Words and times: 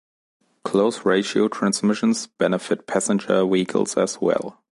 Close-ratio 0.63 1.47
transmissions 1.49 2.25
benefit 2.25 2.87
passenger 2.87 3.45
vehicles 3.45 3.95
as 3.97 4.19
well. 4.19 4.59